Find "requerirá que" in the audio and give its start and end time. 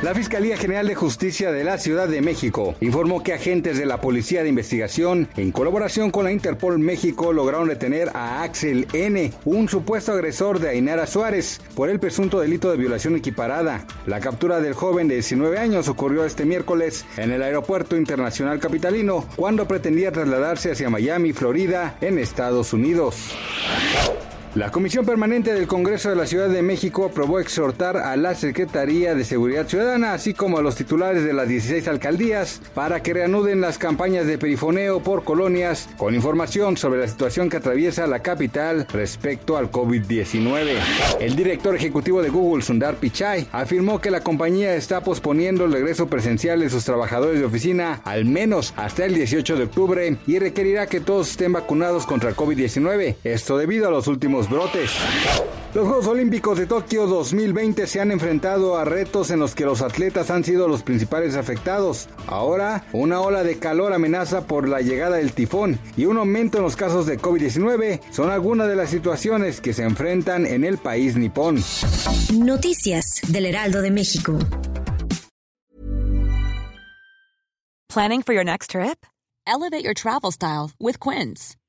50.38-51.00